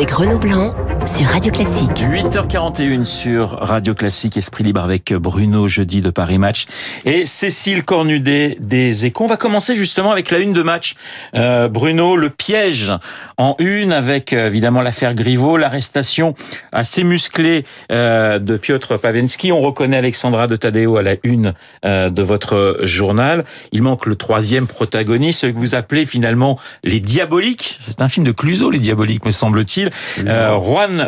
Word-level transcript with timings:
avec 0.00 0.12
Renaud 0.12 0.38
Blanc 0.38 0.72
sur 1.06 1.26
Radio 1.26 1.52
Classique. 1.52 1.90
8h41 2.02 3.04
sur 3.04 3.50
Radio 3.50 3.94
Classique, 3.94 4.36
Esprit 4.36 4.64
Libre 4.64 4.80
avec 4.80 5.12
Bruno 5.12 5.68
jeudi 5.68 6.00
de 6.00 6.10
Paris 6.10 6.38
Match 6.38 6.66
et 7.04 7.26
Cécile 7.26 7.84
Cornudet 7.84 8.56
des 8.60 9.06
Échos. 9.06 9.24
On 9.24 9.26
va 9.26 9.36
commencer 9.36 9.74
justement 9.74 10.10
avec 10.10 10.30
la 10.30 10.38
une 10.38 10.52
de 10.52 10.62
match. 10.62 10.94
Euh, 11.34 11.68
Bruno, 11.68 12.16
le 12.16 12.30
piège 12.30 12.92
en 13.38 13.56
une 13.58 13.92
avec 13.92 14.32
euh, 14.32 14.46
évidemment 14.46 14.82
l'affaire 14.82 15.14
Griveaux, 15.14 15.56
l'arrestation 15.56 16.34
assez 16.72 17.04
musclée 17.04 17.64
euh, 17.92 18.38
de 18.38 18.56
Piotr 18.56 18.98
Pavensky. 18.98 19.52
On 19.52 19.60
reconnaît 19.60 19.98
Alexandra 19.98 20.46
de 20.46 20.56
Tadeo 20.56 20.96
à 20.96 21.02
la 21.02 21.16
une 21.22 21.54
euh, 21.84 22.10
de 22.10 22.22
votre 22.22 22.80
journal. 22.82 23.44
Il 23.72 23.82
manque 23.82 24.06
le 24.06 24.16
troisième 24.16 24.66
protagoniste, 24.66 25.40
ce 25.40 25.46
que 25.46 25.56
vous 25.56 25.74
appelez 25.74 26.06
finalement 26.06 26.58
les 26.84 27.00
diaboliques. 27.00 27.78
C'est 27.80 28.02
un 28.02 28.08
film 28.08 28.26
de 28.26 28.32
Cluzo, 28.32 28.70
les 28.70 28.78
diaboliques, 28.78 29.24
me 29.24 29.30
semble-t-il. 29.30 29.90
Euh, 30.26 30.54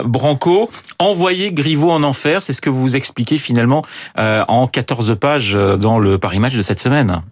Branco, 0.04 0.70
envoyé 0.98 1.52
Griveaux 1.52 1.90
en 1.90 2.02
enfer, 2.02 2.42
c'est 2.42 2.52
ce 2.52 2.60
que 2.60 2.70
vous 2.70 2.96
expliquez 2.96 3.38
finalement 3.38 3.82
euh, 4.18 4.44
en 4.48 4.66
14 4.66 5.16
pages 5.18 5.56
euh, 5.56 5.76
dans 5.76 5.98
le 5.98 6.18
Paris 6.18 6.38
Match 6.38 6.56
de 6.56 6.62
cette 6.62 6.80
semaine. 6.80 7.22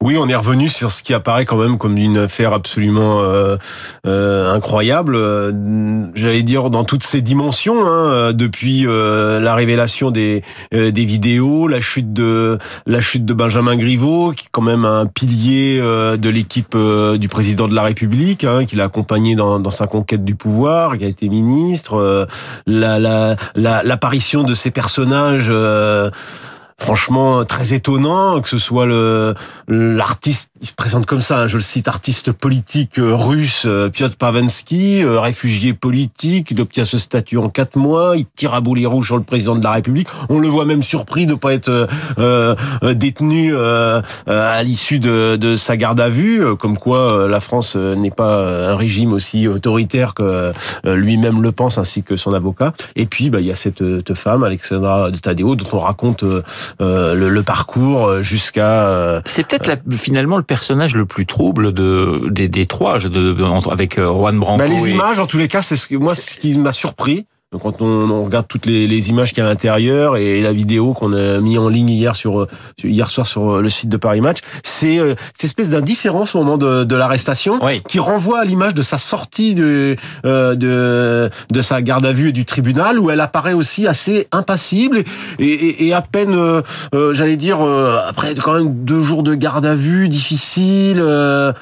Oui, 0.00 0.16
on 0.16 0.28
est 0.28 0.36
revenu 0.36 0.68
sur 0.68 0.92
ce 0.92 1.02
qui 1.02 1.12
apparaît 1.12 1.44
quand 1.44 1.56
même 1.56 1.76
comme 1.76 1.98
une 1.98 2.18
affaire 2.18 2.52
absolument 2.52 3.18
euh, 3.20 3.56
euh, 4.06 4.54
incroyable. 4.54 5.16
euh, 5.16 5.50
J'allais 6.14 6.44
dire 6.44 6.70
dans 6.70 6.84
toutes 6.84 7.02
ses 7.02 7.20
dimensions, 7.20 7.84
hein, 7.84 8.32
depuis 8.32 8.84
la 8.86 9.54
révélation 9.56 10.12
des 10.12 10.44
vidéos, 10.70 11.66
la 11.66 11.80
chute 11.80 12.12
de 12.12 12.58
la 12.86 13.00
chute 13.00 13.24
de 13.24 13.34
Benjamin 13.34 13.74
Griveaux, 13.76 14.30
qui 14.30 14.44
est 14.44 14.48
quand 14.52 14.62
même 14.62 14.84
un 14.84 15.06
pilier 15.06 15.78
de 15.80 16.28
l'équipe 16.28 16.76
du 17.16 17.28
président 17.28 17.66
de 17.66 17.74
la 17.74 17.82
République, 17.82 18.44
hein, 18.44 18.64
qui 18.66 18.76
l'a 18.76 18.84
accompagné 18.84 19.34
dans, 19.34 19.68
sa 19.70 19.88
conquête 19.88 20.24
du 20.24 20.36
pouvoir, 20.36 20.96
qui 20.96 21.04
a 21.06 21.08
été 21.08 21.28
ministre. 21.28 22.28
la 22.66 23.00
la 23.00 23.34
la- 23.56 23.82
l'apparition 23.82 24.44
de 24.44 24.54
ces 24.54 24.70
personnages. 24.70 25.50
Franchement 26.80 27.44
très 27.44 27.74
étonnant 27.74 28.40
que 28.40 28.48
ce 28.48 28.58
soit 28.58 28.86
le 28.86 29.34
l'artiste 29.66 30.48
il 30.60 30.66
se 30.66 30.72
présente 30.72 31.06
comme 31.06 31.20
ça 31.20 31.40
hein, 31.40 31.46
je 31.46 31.56
le 31.56 31.62
cite 31.62 31.88
artiste 31.88 32.32
politique 32.32 32.98
euh, 32.98 33.14
russe 33.14 33.64
euh, 33.66 33.88
Piotr 33.88 34.16
Pavensky 34.16 35.02
euh, 35.02 35.20
réfugié 35.20 35.72
politique 35.72 36.50
il 36.50 36.60
obtient 36.60 36.84
ce 36.84 36.98
statut 36.98 37.36
en 37.36 37.48
quatre 37.48 37.76
mois 37.76 38.16
il 38.16 38.26
tire 38.26 38.54
à 38.54 38.60
boulet 38.60 38.86
rouge 38.86 39.06
sur 39.06 39.16
le 39.16 39.22
président 39.22 39.56
de 39.56 39.62
la 39.62 39.72
République. 39.72 40.08
On 40.28 40.38
le 40.38 40.48
voit 40.48 40.64
même 40.64 40.82
surpris 40.82 41.26
de 41.26 41.34
pas 41.34 41.52
être 41.52 41.88
détenu 42.94 43.56
à 43.56 44.62
l'issue 44.62 44.98
de, 44.98 45.54
sa 45.56 45.76
garde 45.76 46.00
à 46.00 46.08
vue 46.08 46.56
comme 46.56 46.78
quoi 46.78 47.26
la 47.28 47.40
France 47.40 47.76
n'est 47.76 48.10
pas 48.10 48.70
un 48.70 48.76
régime 48.76 49.12
aussi 49.12 49.48
autoritaire 49.48 50.14
que 50.14 50.52
lui-même 50.84 51.42
le 51.42 51.52
pense 51.52 51.78
ainsi 51.78 52.02
que 52.02 52.16
son 52.16 52.32
avocat. 52.32 52.72
Et 52.96 53.06
puis 53.06 53.30
bah, 53.30 53.40
il 53.40 53.46
y 53.46 53.52
a 53.52 53.56
cette, 53.56 53.78
cette 53.78 54.14
femme 54.14 54.42
Alexandra 54.42 55.10
de 55.10 55.18
Tadeo 55.18 55.56
dont 55.56 55.68
on 55.72 55.78
raconte 55.78 56.24
euh, 56.80 57.14
le, 57.14 57.28
le 57.28 57.42
parcours 57.42 58.06
euh, 58.06 58.22
jusqu'à 58.22 58.86
euh, 58.86 59.20
C'est 59.24 59.46
peut-être 59.46 59.66
la- 59.66 59.96
finalement 59.96 60.36
le 60.36 60.42
personnage 60.42 60.94
le 60.94 61.06
plus 61.06 61.26
trouble 61.26 61.72
de, 61.72 62.22
des, 62.30 62.48
des 62.48 62.66
trois, 62.66 62.98
de, 62.98 63.08
de- 63.08 63.42
entre- 63.44 63.72
avec 63.72 63.98
Juan 64.00 64.38
Branco. 64.38 64.58
bah, 64.58 64.66
les 64.66 64.88
et- 64.88 64.90
images 64.90 65.18
en 65.18 65.26
tous 65.26 65.38
les 65.38 65.48
cas 65.48 65.62
c'est 65.62 65.76
ce 65.76 65.86
que 65.86 65.96
moi 65.96 66.14
c'est 66.14 66.30
ce 66.32 66.36
qui 66.38 66.56
m'a 66.58 66.72
surpris 66.72 67.26
donc 67.50 67.62
quand 67.62 67.80
on, 67.80 68.10
on 68.10 68.24
regarde 68.24 68.46
toutes 68.46 68.66
les, 68.66 68.86
les 68.86 69.08
images 69.08 69.30
qu'il 69.32 69.38
y 69.38 69.40
a 69.40 69.46
à 69.46 69.48
l'intérieur 69.48 70.18
et 70.18 70.42
la 70.42 70.52
vidéo 70.52 70.92
qu'on 70.92 71.14
a 71.14 71.38
mis 71.40 71.56
en 71.56 71.70
ligne 71.70 71.88
hier 71.88 72.14
sur, 72.14 72.46
hier 72.84 73.08
soir 73.10 73.26
sur 73.26 73.56
euh, 73.56 73.62
le 73.62 73.70
site 73.70 73.88
de 73.88 73.96
Paris 73.96 74.20
Match, 74.20 74.40
c'est 74.62 74.98
euh, 74.98 75.14
cette 75.32 75.44
espèce 75.44 75.70
d'indifférence 75.70 76.34
au 76.34 76.40
moment 76.40 76.58
de, 76.58 76.84
de 76.84 76.94
l'arrestation 76.94 77.58
Oui. 77.62 77.82
qui 77.88 78.00
renvoie 78.00 78.40
à 78.40 78.44
l'image 78.44 78.74
de 78.74 78.82
sa 78.82 78.98
sortie 78.98 79.54
de, 79.54 79.96
euh, 80.26 80.54
de 80.56 81.30
de 81.50 81.62
sa 81.62 81.80
garde 81.80 82.04
à 82.04 82.12
vue 82.12 82.28
et 82.28 82.32
du 82.32 82.44
tribunal 82.44 82.98
où 82.98 83.10
elle 83.10 83.20
apparaît 83.20 83.54
aussi 83.54 83.86
assez 83.86 84.28
impassible 84.30 84.98
et, 85.38 85.44
et, 85.46 85.86
et 85.86 85.94
à 85.94 86.02
peine, 86.02 86.34
euh, 86.34 86.60
euh, 86.94 87.14
j'allais 87.14 87.36
dire, 87.38 87.62
euh, 87.66 87.98
après 88.06 88.34
quand 88.34 88.52
même 88.52 88.84
deux 88.84 89.00
jours 89.00 89.22
de 89.22 89.34
garde 89.34 89.64
à 89.64 89.74
vue 89.74 90.10
difficile. 90.10 90.98
euh, 91.00 91.54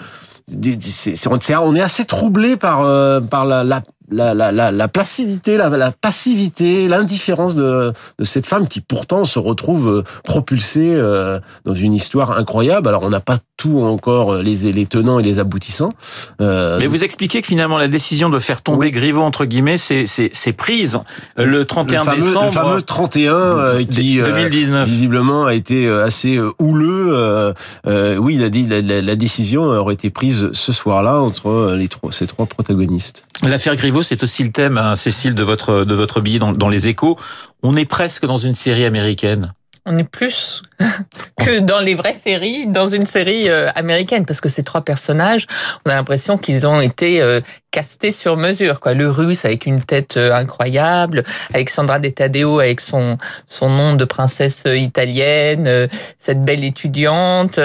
c'est- 0.80 1.26
on 1.28 1.40
c'est- 1.40 1.56
on 1.56 1.74
est 1.74 1.80
assez 1.80 2.04
troublé 2.04 2.56
par 2.56 2.80
euh, 2.82 3.20
par 3.20 3.44
la, 3.44 3.64
la 3.64 3.82
la, 4.10 4.34
la, 4.34 4.52
la, 4.52 4.72
la 4.72 4.88
placidité, 4.88 5.56
la, 5.56 5.68
la 5.68 5.92
passivité, 5.92 6.88
l'indifférence 6.88 7.54
de, 7.54 7.92
de 8.18 8.24
cette 8.24 8.46
femme 8.46 8.68
qui 8.68 8.80
pourtant 8.80 9.24
se 9.24 9.38
retrouve 9.38 9.88
euh, 9.88 10.02
propulsée 10.24 10.94
euh, 10.94 11.40
dans 11.64 11.74
une 11.74 11.94
histoire 11.94 12.32
incroyable. 12.32 12.88
Alors 12.88 13.02
on 13.02 13.10
n'a 13.10 13.20
pas 13.20 13.38
tout 13.56 13.80
encore 13.80 14.34
euh, 14.34 14.42
les, 14.42 14.70
les 14.72 14.86
tenants 14.86 15.18
et 15.18 15.22
les 15.22 15.38
aboutissants. 15.38 15.92
Euh, 16.40 16.78
Mais 16.78 16.86
vous 16.86 17.04
expliquez 17.04 17.40
que 17.40 17.46
finalement 17.48 17.78
la 17.78 17.88
décision 17.88 18.28
de 18.28 18.38
faire 18.38 18.62
tomber 18.62 18.86
Oui. 18.86 18.90
Griveaux 18.92 19.22
entre 19.22 19.44
guillemets, 19.46 19.78
c'est 19.78 20.52
prise 20.56 21.00
le 21.36 21.64
31 21.64 22.00
le 22.00 22.04
fameux, 22.04 22.16
décembre 22.20 22.46
le 22.46 22.52
fameux 22.52 22.82
31 22.82 23.32
euh, 23.34 23.84
qui 23.84 24.20
euh, 24.20 24.26
2019. 24.26 24.86
visiblement 24.88 25.46
a 25.46 25.54
été 25.54 25.88
assez 25.88 26.38
houleux. 26.58 27.08
euh, 27.12 27.52
euh, 27.86 28.16
oui, 28.16 28.34
il 28.34 28.44
a 28.44 28.48
dit 28.50 28.66
la, 28.66 28.80
la, 28.82 29.00
la 29.02 29.16
décision 29.16 29.62
aurait 29.64 29.94
été 29.94 30.10
prise 30.10 30.50
ce 30.52 30.72
soir-là 30.72 31.20
entre 31.20 31.74
les 31.76 31.88
trois, 31.88 32.12
ces 32.12 32.26
trois 32.26 32.46
protagonistes. 32.46 33.24
L'affaire 33.42 33.76
Griveaux, 33.76 34.02
c'est 34.02 34.22
aussi 34.22 34.42
le 34.44 34.50
thème, 34.52 34.76
hein, 34.78 34.94
Cécile, 34.94 35.34
de 35.34 35.42
votre 35.42 35.84
de 35.84 35.94
votre 35.94 36.20
billet 36.20 36.38
dans, 36.38 36.52
dans 36.52 36.68
les 36.68 36.88
Échos. 36.88 37.16
On 37.62 37.76
est 37.76 37.84
presque 37.86 38.26
dans 38.26 38.36
une 38.38 38.54
série 38.54 38.84
américaine. 38.84 39.52
On 39.88 39.96
est 39.98 40.04
plus 40.04 40.62
que 41.44 41.60
dans 41.60 41.78
les 41.78 41.94
vraies 41.94 42.14
séries, 42.14 42.66
dans 42.66 42.88
une 42.88 43.06
série 43.06 43.48
euh, 43.48 43.70
américaine, 43.74 44.26
parce 44.26 44.40
que 44.40 44.48
ces 44.48 44.62
trois 44.62 44.82
personnages, 44.82 45.46
on 45.84 45.90
a 45.90 45.94
l'impression 45.94 46.38
qu'ils 46.38 46.66
ont 46.66 46.80
été 46.80 47.20
euh, 47.20 47.40
castés 47.70 48.12
sur 48.12 48.36
mesure. 48.36 48.80
Quoi. 48.80 48.94
Le 48.94 49.10
russe 49.10 49.44
avec 49.44 49.66
une 49.66 49.82
tête 49.82 50.16
euh, 50.16 50.32
incroyable, 50.32 51.24
Alexandra 51.52 51.98
De 51.98 52.08
Tadeo 52.08 52.60
avec 52.60 52.80
son 52.80 53.18
son 53.48 53.68
nom 53.68 53.94
de 53.94 54.04
princesse 54.04 54.64
italienne, 54.66 55.88
cette 56.18 56.42
belle 56.44 56.64
étudiante, 56.64 57.58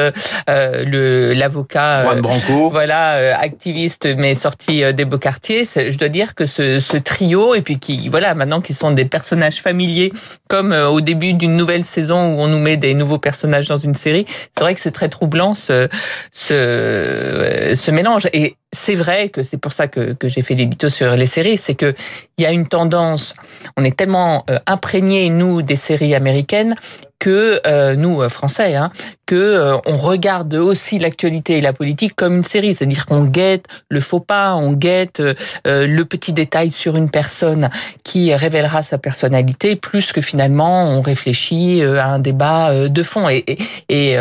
euh, 0.50 0.84
le 0.86 1.34
l'avocat. 1.34 2.04
Juan 2.04 2.18
euh, 2.18 2.22
Branco. 2.22 2.70
voilà, 2.70 3.16
euh, 3.16 3.34
activiste 3.40 4.08
mais 4.18 4.36
sorti 4.36 4.84
des 4.94 5.06
beaux 5.06 5.18
quartiers. 5.18 5.64
Je 5.64 5.98
dois 5.98 6.10
dire 6.10 6.36
que 6.36 6.46
ce, 6.46 6.80
ce 6.80 6.98
trio 6.98 7.56
et 7.56 7.62
puis 7.62 7.80
qui, 7.80 8.10
voilà, 8.10 8.36
maintenant 8.36 8.62
qui 8.62 8.74
sont 8.74 8.92
des 8.92 9.06
personnages 9.06 9.62
familiers, 9.62 10.12
comme 10.50 10.74
au 10.74 11.02
début 11.02 11.34
d'une 11.34 11.56
nouvelle 11.56 11.86
saison 11.86 12.36
où 12.36 12.42
on 12.42 12.48
nous 12.48 12.60
met 12.60 12.78
des 12.78 12.94
nouveaux 13.02 13.18
personnages 13.18 13.68
dans 13.68 13.78
une 13.78 13.96
série, 13.96 14.26
c'est 14.56 14.64
vrai 14.64 14.74
que 14.76 14.82
c'est 14.82 14.96
très 15.00 15.10
troublant 15.10 15.54
ce 15.54 15.90
ce, 16.32 16.54
euh, 16.54 17.92
mélange. 17.92 18.28
Et 18.34 18.56
c'est 18.72 18.96
vrai 18.96 19.30
que 19.30 19.42
c'est 19.44 19.58
pour 19.58 19.74
ça 19.74 19.88
que, 19.88 20.16
j'ai 20.24 20.42
fait 20.42 20.56
l'édito 20.56 20.88
sur 20.90 21.16
les 21.16 21.26
séries, 21.26 21.58
c'est 21.58 21.76
que 21.76 21.94
il 22.38 22.44
y 22.44 22.46
a 22.46 22.52
une 22.52 22.68
tendance. 22.68 23.36
On 23.78 23.84
est 23.84 23.98
tellement 23.98 24.46
euh, 24.50 24.60
imprégnés 24.66 25.30
nous 25.30 25.62
des 25.62 25.76
séries 25.76 26.16
américaines 26.16 26.76
que 27.22 27.62
euh, 27.68 27.96
nous 27.96 28.20
euh, 28.24 28.30
français, 28.30 28.74
hein, 28.76 28.92
que 29.28 29.36
euh, 29.36 29.78
on 29.86 29.96
regarde 29.96 30.56
aussi 30.56 30.98
l'actualité 30.98 31.60
et 31.60 31.62
la 31.62 31.72
politique 31.72 32.16
comme 32.16 32.36
une 32.38 32.44
série, 32.44 32.74
c'est-à-dire 32.74 33.06
qu'on 33.06 33.26
guette 33.26 33.66
le 33.90 34.00
faux 34.00 34.20
pas, 34.20 34.56
on 34.56 34.74
guette 34.74 35.20
euh, 35.20 35.36
euh, 35.68 35.86
le 35.86 36.04
petit 36.06 36.34
détail 36.34 36.72
sur 36.72 36.98
une 36.98 37.12
personne 37.12 37.70
qui 38.04 38.34
révélera 38.34 38.82
sa 38.82 38.98
personnalité, 38.98 39.76
plus 39.76 40.12
que 40.14 40.20
finalement 40.20 40.90
on 40.90 41.02
réfléchit 41.02 41.84
euh, 41.84 42.02
à 42.02 42.06
un 42.08 42.20
débat 42.20 42.90
de 42.90 43.04
fond. 43.04 43.30
Et, 43.30 43.46
et, 43.48 43.58
et, 43.90 44.18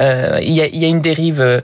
il 0.00 0.52
y, 0.52 0.62
a, 0.62 0.66
il 0.66 0.78
y 0.82 0.84
a 0.86 0.88
une 0.88 1.00
dérive 1.00 1.62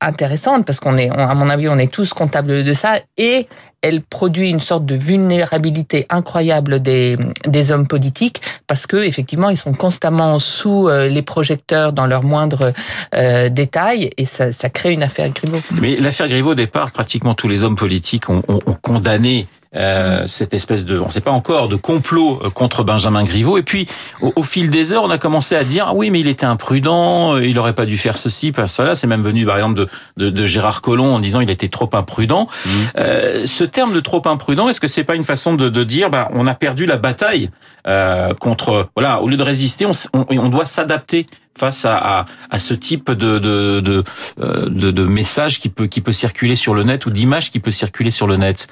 intéressante 0.00 0.64
parce 0.64 0.80
qu'on 0.80 0.96
est, 0.96 1.10
on- 1.10 1.28
à 1.28 1.34
mon 1.34 1.50
avis, 1.50 1.68
on 1.68 1.78
est 1.78 1.92
tous 1.92 2.14
comptables 2.14 2.64
de 2.64 2.72
ça 2.72 3.00
et 3.18 3.46
elle 3.82 4.02
produit 4.02 4.50
une 4.50 4.60
sorte 4.60 4.84
de 4.86 4.94
vulnérabilité 4.94 6.06
incroyable 6.10 6.80
des, 6.82 7.16
des 7.46 7.70
hommes 7.72 7.86
politiques 7.86 8.40
parce 8.66 8.86
que 8.86 8.96
effectivement 8.96 9.50
ils 9.50 9.56
sont 9.56 9.72
constamment 9.72 10.38
sous 10.38 10.88
euh, 10.88 11.08
les 11.08 11.22
projecteurs 11.22 11.92
dans 11.92 12.06
leurs 12.06 12.24
moindres 12.24 12.72
euh, 13.14 13.48
détails 13.48 14.10
et 14.16 14.24
ça, 14.24 14.50
ça 14.52 14.68
crée 14.70 14.92
une 14.92 15.02
affaire 15.02 15.28
Griveaux. 15.30 15.60
Mais 15.72 15.96
l'affaire 15.96 16.28
Griveaux, 16.28 16.52
au 16.52 16.54
départ, 16.56 16.90
pratiquement 16.90 17.34
tous 17.34 17.48
les 17.48 17.64
hommes 17.64 17.76
politiques 17.76 18.28
ont, 18.30 18.42
ont- 18.48 18.60
ont 18.66 18.74
condamné 18.80 19.46
euh, 19.76 20.26
cette 20.26 20.54
espèce 20.54 20.84
de, 20.84 20.98
on 20.98 21.06
ne 21.06 21.10
sait 21.10 21.20
pas 21.20 21.30
encore, 21.30 21.68
de 21.68 21.76
complot 21.76 22.40
euh, 22.42 22.50
contre 22.50 22.84
Benjamin 22.84 23.24
Griveaux. 23.24 23.58
Et 23.58 23.62
puis, 23.62 23.86
au, 24.22 24.32
au 24.34 24.42
fil 24.42 24.70
des 24.70 24.92
heures, 24.92 25.02
on 25.04 25.10
a 25.10 25.18
commencé 25.18 25.56
à 25.56 25.64
dire, 25.64 25.86
ah 25.88 25.94
oui, 25.94 26.10
mais 26.10 26.20
il 26.20 26.28
était 26.28 26.46
imprudent, 26.46 27.34
euh, 27.34 27.44
il 27.44 27.54
n'aurait 27.54 27.74
pas 27.74 27.84
dû 27.84 27.98
faire 27.98 28.16
ceci, 28.16 28.52
pas 28.52 28.66
cela. 28.66 28.94
C'est 28.94 29.06
même 29.06 29.22
venu, 29.22 29.44
par 29.44 29.56
exemple, 29.56 29.76
de, 29.76 29.88
de, 30.16 30.30
de 30.30 30.44
Gérard 30.44 30.80
Collomb 30.80 31.14
en 31.14 31.18
disant 31.18 31.40
il 31.40 31.50
était 31.50 31.68
trop 31.68 31.90
imprudent. 31.92 32.48
Euh, 32.96 33.44
ce 33.44 33.64
terme 33.64 33.92
de 33.92 34.00
trop 34.00 34.22
imprudent, 34.26 34.68
est-ce 34.68 34.80
que 34.80 34.88
c'est 34.88 35.04
pas 35.04 35.14
une 35.14 35.24
façon 35.24 35.54
de, 35.54 35.68
de 35.68 35.84
dire, 35.84 36.10
bah, 36.10 36.30
on 36.32 36.46
a 36.46 36.54
perdu 36.54 36.86
la 36.86 36.96
bataille 36.96 37.50
euh, 37.88 38.34
contre, 38.34 38.90
voilà, 38.94 39.20
au 39.22 39.28
lieu 39.28 39.36
de 39.36 39.42
résister, 39.42 39.86
on, 39.86 39.92
on, 40.12 40.26
on 40.38 40.48
doit 40.48 40.66
s'adapter 40.66 41.26
face 41.58 41.84
à, 41.84 41.96
à, 41.96 42.24
à 42.50 42.58
ce 42.58 42.74
type 42.74 43.10
de, 43.10 43.38
de, 43.38 43.80
de, 43.80 44.04
euh, 44.40 44.68
de, 44.68 44.92
de 44.92 45.04
message 45.04 45.58
qui 45.58 45.68
peut, 45.68 45.86
qui 45.88 46.00
peut 46.00 46.12
circuler 46.12 46.54
sur 46.54 46.74
le 46.74 46.84
net 46.84 47.06
ou 47.06 47.10
d'image 47.10 47.50
qui 47.50 47.58
peut 47.58 47.72
circuler 47.72 48.12
sur 48.12 48.26
le 48.28 48.36
net. 48.36 48.68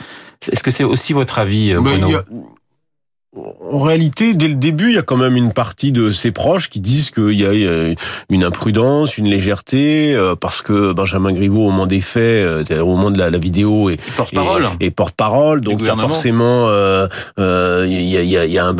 Est-ce 0.52 0.62
que 0.62 0.70
c'est 0.70 0.84
aussi 0.84 1.12
votre 1.12 1.38
avis, 1.40 1.72
euh, 1.72 1.80
Mais 1.80 1.98
Bruno? 1.98 2.20
En 3.70 3.80
réalité, 3.80 4.34
dès 4.34 4.48
le 4.48 4.54
début, 4.54 4.88
il 4.88 4.94
y 4.94 4.98
a 4.98 5.02
quand 5.02 5.16
même 5.16 5.36
une 5.36 5.52
partie 5.52 5.92
de 5.92 6.10
ses 6.10 6.30
proches 6.30 6.70
qui 6.70 6.80
disent 6.80 7.10
qu'il 7.10 7.32
y 7.32 7.46
a 7.46 7.94
une 8.30 8.44
imprudence, 8.44 9.18
une 9.18 9.28
légèreté, 9.28 10.14
euh, 10.14 10.34
parce 10.36 10.62
que 10.62 10.92
Benjamin 10.92 11.32
Griveaux, 11.32 11.66
au 11.66 11.70
moment 11.70 11.86
des 11.86 12.00
faits, 12.00 12.70
au 12.72 12.86
moment 12.86 13.10
de 13.10 13.18
la, 13.18 13.30
vidéo, 13.36 13.90
est 13.90 13.98
porte-parole. 14.16 14.68
Et, 14.80 14.90
porte-parole, 14.90 15.60
donc 15.60 15.80
il 15.80 15.86
y 15.86 15.90
a 15.90 15.96
forcément, 15.96 16.68
euh, 16.68 17.08
euh, 17.38 17.86
il, 17.88 18.02
y 18.02 18.16
a, 18.16 18.22
il, 18.22 18.30
y 18.30 18.38
a, 18.38 18.44
il, 18.46 18.52
y 18.52 18.58
a 18.58 18.66
un, 18.66 18.76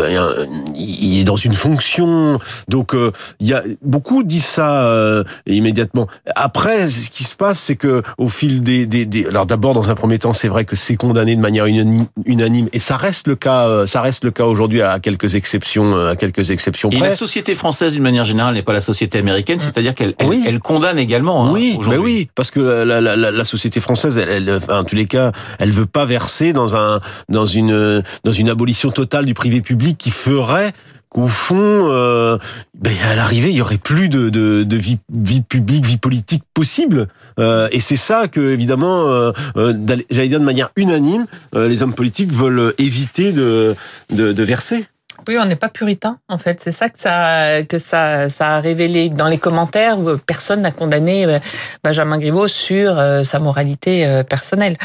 il 0.74 1.20
est 1.20 1.24
dans 1.24 1.36
une 1.36 1.54
fonction. 1.54 2.38
Donc 2.68 2.94
il 3.40 3.46
y 3.46 3.52
a 3.52 3.62
beaucoup 3.82 4.22
disent 4.22 4.46
ça 4.46 5.24
immédiatement. 5.46 6.06
Après, 6.34 6.86
ce 6.88 7.10
qui 7.10 7.24
se 7.24 7.36
passe, 7.36 7.60
c'est 7.60 7.76
que 7.76 8.02
au 8.18 8.28
fil 8.28 8.62
des, 8.62 8.86
des, 8.86 9.04
des 9.04 9.26
alors 9.26 9.46
d'abord 9.46 9.74
dans 9.74 9.90
un 9.90 9.94
premier 9.94 10.18
temps, 10.18 10.32
c'est 10.32 10.48
vrai 10.48 10.64
que 10.64 10.76
c'est 10.76 10.96
condamné 10.96 11.36
de 11.36 11.40
manière 11.40 11.66
unanime, 11.66 12.68
et 12.72 12.78
ça 12.78 12.96
reste 12.96 13.28
le 13.28 13.36
cas, 13.36 13.86
ça 13.86 14.00
reste 14.00 14.24
le 14.24 14.30
cas 14.30 14.45
aujourd'hui 14.46 14.82
à 14.82 14.98
quelques 15.00 15.34
exceptions, 15.34 15.96
euh, 15.96 16.12
à 16.12 16.16
quelques 16.16 16.50
exceptions 16.50 16.90
près. 16.90 16.98
Et 16.98 17.02
la 17.02 17.10
société 17.10 17.54
française, 17.54 17.92
d'une 17.94 18.02
manière 18.02 18.24
générale, 18.24 18.54
n'est 18.54 18.62
pas 18.62 18.72
la 18.72 18.80
société 18.80 19.18
américaine, 19.18 19.60
c'est-à-dire 19.60 19.94
qu'elle 19.94 20.14
elle, 20.18 20.58
condamne 20.60 20.98
également. 20.98 21.46
Hein, 21.46 21.50
oui, 21.52 21.78
ben 21.86 21.98
oui, 21.98 22.28
parce 22.34 22.50
que 22.50 22.60
la, 22.60 23.00
la, 23.00 23.16
la, 23.16 23.30
la 23.30 23.44
société 23.44 23.80
française, 23.80 24.18
elle, 24.18 24.28
elle, 24.28 24.60
en 24.68 24.84
tous 24.84 24.96
les 24.96 25.06
cas, 25.06 25.32
elle 25.58 25.70
veut 25.70 25.86
pas 25.86 26.04
verser 26.04 26.52
dans 26.52 26.76
un 26.76 27.00
dans 27.28 27.46
une 27.46 28.02
dans 28.24 28.32
une 28.32 28.48
abolition 28.48 28.90
totale 28.90 29.24
du 29.24 29.34
privé 29.34 29.60
public 29.60 29.98
qui 29.98 30.10
ferait 30.10 30.72
qu'au 31.08 31.26
fond, 31.26 31.56
euh, 31.56 32.38
ben, 32.74 32.94
à 33.04 33.14
l'arrivée, 33.14 33.50
il 33.50 33.56
y 33.56 33.60
aurait 33.60 33.78
plus 33.78 34.08
de, 34.08 34.76
vie, 34.76 34.98
publique, 35.42 35.86
vie 35.86 35.98
politique 35.98 36.42
possible. 36.54 37.08
Euh, 37.38 37.68
et 37.70 37.80
c'est 37.80 37.96
ça 37.96 38.28
que, 38.28 38.40
évidemment, 38.40 39.06
euh, 39.06 39.32
j'allais 40.10 40.28
dire 40.28 40.40
de 40.40 40.44
manière 40.44 40.70
unanime, 40.76 41.26
les 41.54 41.82
hommes 41.82 41.94
politiques 41.94 42.32
veulent 42.32 42.74
éviter 42.78 43.32
de, 43.32 43.74
verser. 44.10 44.86
Oui, 45.28 45.36
on 45.40 45.44
n'est 45.44 45.56
pas 45.56 45.70
puritain, 45.70 46.18
en 46.28 46.38
fait. 46.38 46.60
C'est 46.62 46.72
ça 46.72 46.88
que 46.88 47.78
ça 47.78 48.28
a 48.40 48.60
révélé 48.60 49.08
dans 49.08 49.28
les 49.28 49.38
commentaires. 49.38 49.96
Personne 50.26 50.60
n'a 50.60 50.70
condamné 50.70 51.40
Benjamin 51.82 52.18
Griveaux 52.18 52.48
sur 52.48 53.02
sa 53.24 53.38
moralité 53.38 54.22
personnelle. 54.28 54.76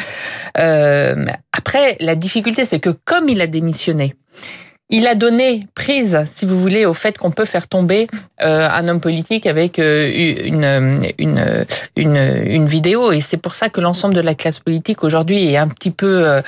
Après, 0.56 1.98
la 2.00 2.16
difficulté, 2.16 2.66
c'est 2.66 2.80
que 2.80 2.90
comme 2.90 3.30
il 3.30 3.42
a 3.42 3.48
démissionné, 3.48 4.16
il 4.92 5.08
a 5.08 5.16
donné 5.16 5.68
prise, 5.74 6.20
si 6.36 6.46
vous 6.46 6.60
voulez, 6.60 6.86
au 6.86 6.94
fait 6.94 7.18
qu'on 7.18 7.32
peut 7.32 7.46
faire 7.46 7.68
tomber 7.68 8.08
euh, 8.42 8.68
un 8.70 8.90
homme 8.90 9.00
politique 9.00 9.46
avec 9.46 9.80
euh, 9.80 10.12
une, 10.46 11.10
une, 11.18 11.66
une, 11.96 12.18
une 12.46 12.68
vidéo. 12.68 13.14
Et 13.14 13.22
c'est 13.22 13.38
pour 13.38 13.56
ça 13.56 13.70
que 13.70 13.80
l'ensemble 13.80 14.14
de 14.14 14.20
la 14.20 14.36
classe 14.36 14.60
politique 14.60 15.04
aujourd'hui 15.06 15.48
est 15.48 15.58
un 15.58 15.70
petit 15.70 15.92
peu 15.92 16.26
euh, 16.28 16.42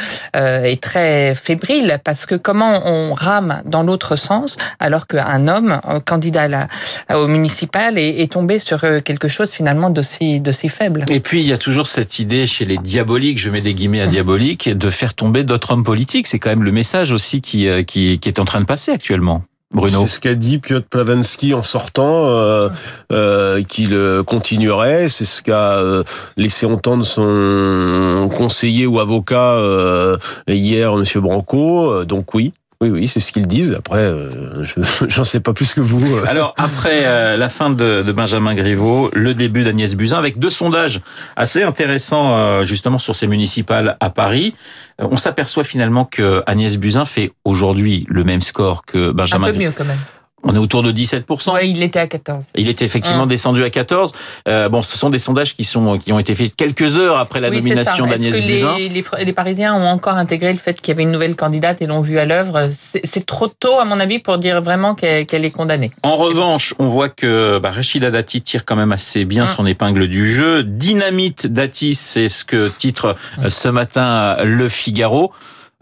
est 0.64 0.82
très 0.82 1.36
fébrile, 1.36 2.00
parce 2.04 2.26
que 2.26 2.36
comment 2.36 2.86
on 2.86 3.14
rame 3.14 3.62
dans 3.66 3.82
l'autre 3.82 4.18
sens, 4.18 4.58
alors 4.80 5.08
qu'un 5.08 5.48
homme, 5.48 5.80
candidat 6.06 6.68
au 7.14 7.28
municipal, 7.28 7.98
est, 7.98 8.32
tombé 8.32 8.60
sur 8.60 8.82
quelque 9.04 9.28
chose 9.28 9.52
finalement 9.52 9.90
d'aussi 9.90 10.40
d'aussi 10.40 10.68
faible. 10.68 11.06
Et 11.10 11.20
puis 11.20 11.42
il 11.42 11.48
y 11.48 11.54
a 11.54 11.58
toujours 11.58 11.88
cette 11.88 12.20
idée 12.20 12.46
chez 12.48 12.66
les 12.66 12.78
diaboliques, 12.78 13.40
je 13.40 13.50
mets 13.50 13.62
des 13.62 13.74
guillemets 13.74 14.02
à 14.02 14.08
diaboliques, 14.08 14.70
de 14.70 14.90
faire 14.90 15.14
tomber 15.14 15.44
d'autres 15.44 15.72
hommes 15.72 15.84
politiques. 15.84 16.28
C'est 16.28 16.40
quand 16.40 16.50
même 16.50 16.64
le 16.64 16.72
message 16.72 17.14
aussi 17.14 17.42
qui, 17.42 17.68
qui, 17.86 18.20
qui 18.20 18.30
est 18.30 18.33
en 18.40 18.46
train 18.46 18.62
de 18.62 18.66
passer 18.66 18.92
actuellement. 18.92 19.44
Bruno. 19.74 20.02
C'est 20.04 20.08
ce 20.08 20.20
qu'a 20.20 20.36
dit 20.36 20.60
Piotr 20.60 20.88
Plavensky 20.88 21.54
en 21.54 21.64
sortant, 21.64 22.28
euh, 22.28 22.70
euh, 23.12 23.64
qu'il 23.64 23.98
continuerait. 24.26 25.08
C'est 25.08 25.26
ce 25.26 25.42
qu'a 25.42 25.78
euh, 25.78 26.04
laissé 26.38 26.66
entendre 26.66 27.04
son 27.04 28.30
conseiller 28.38 28.86
ou 28.86 29.00
avocat 29.00 29.56
euh, 29.56 30.18
hier, 30.48 30.96
Monsieur 30.96 31.22
Branco. 31.22 32.06
Donc 32.06 32.34
oui, 32.36 32.54
oui, 32.84 32.90
oui, 32.90 33.08
c'est 33.08 33.20
ce 33.22 33.32
qu'ils 33.32 33.48
disent. 33.48 33.74
Après, 33.78 34.00
euh, 34.00 34.66
j'en 35.08 35.24
sais 35.24 35.40
pas 35.40 35.54
plus 35.54 35.74
que 35.74 35.80
vous. 35.80 36.18
Alors, 36.28 36.54
après 36.58 37.06
euh, 37.06 37.38
la 37.38 37.50
fin 37.50 37.70
de, 37.70 38.02
de, 38.02 38.12
Benjamin 38.12 38.54
Griveaux, 38.56 39.10
le 39.14 39.34
début 39.34 39.64
d'Agnès 39.64 39.96
Buzyn, 39.96 40.18
avec 40.18 40.38
deux 40.38 40.50
sondages 40.50 41.02
assez 41.36 41.64
intéressants, 41.64 42.38
euh, 42.38 42.64
justement, 42.64 43.00
sur 43.00 43.16
ces 43.16 43.28
municipales 43.28 43.98
à 44.00 44.10
Paris. 44.10 44.56
on 45.00 45.18
s'aperçoit 45.18 45.64
finalement 45.64 46.04
que 46.04 46.42
Agnès 46.46 46.78
Buzyn 46.78 47.06
fait 47.06 47.32
aujourd'hui 47.46 48.06
le 48.10 48.24
même 48.24 48.42
score 48.42 48.86
que 48.86 49.12
Benjamin 49.12 49.48
Un 49.48 49.52
peu 49.52 49.60
mieux, 49.60 49.72
quand 49.72 49.86
même. 49.86 50.00
On 50.44 50.54
est 50.56 50.60
autour 50.60 50.84
de 50.84 50.92
17%. 50.92 51.54
Oui, 51.54 51.72
il 51.72 51.84
était 51.84 52.00
à 52.00 52.08
14. 52.08 52.46
Il 52.56 52.68
était 52.68 52.84
effectivement 52.84 53.26
descendu 53.26 53.64
à 53.64 53.70
14. 53.70 54.12
Euh, 54.48 54.68
bon, 54.68 54.82
ce 54.82 54.98
sont 54.98 55.10
des 55.10 55.20
sondages 55.20 55.56
qui 55.56 55.64
sont 55.64 55.98
qui 55.98 56.12
ont 56.12 56.20
été 56.20 56.36
faits 56.36 56.54
quelques 56.56 56.98
heures 56.98 57.18
après 57.18 57.40
la 57.40 57.50
nomination 57.50 58.08
d'Agnès 58.08 58.40
Buzyn. 58.42 58.78
Les, 58.78 58.90
les, 58.90 59.04
les, 59.26 59.34
Parisiens 59.34 59.74
ont 59.74 59.88
encore 59.88 60.16
intégré 60.16 60.52
le 60.52 60.60
fait 60.60 60.82
qu'il 60.82 60.92
y 60.92 60.96
avait 60.96 61.04
une 61.04 61.12
nouvelle 61.12 61.38
candidate 61.38 61.82
et 61.82 61.88
l'ont 61.88 62.02
vu 62.02 62.18
à 62.20 62.26
l'œuvre? 62.26 62.70
C'est 63.04 63.26
trop 63.26 63.48
tôt, 63.48 63.80
à 63.80 63.86
mon 63.86 64.00
avis, 64.00 64.20
pour 64.20 64.38
dire 64.38 64.62
vraiment 64.62 64.96
qu'elle 64.96 65.46
est 65.46 65.52
condamnée. 65.52 65.92
En 66.04 66.18
revanche, 66.18 66.74
on 66.78 66.88
voit 66.88 67.10
que 67.10 67.60
bah, 67.60 67.72
Rachida 67.72 68.12
Dati 68.12 68.42
tire 68.42 68.66
quand 68.66 68.76
même 68.76 68.92
assez 68.92 69.24
bien 69.24 69.48
son 69.48 69.66
épingle 69.66 70.08
du 70.08 70.28
jeu. 70.28 70.64
Dynamite 70.64 71.48
Dati, 71.48 71.94
c'est 71.94 72.28
ce 72.28 72.44
que 72.44 72.68
titre 72.68 73.16
euh, 73.42 73.50
ce 73.50 73.70
matin 73.70 74.38
Le 74.44 74.68
Figaro. 74.68 75.32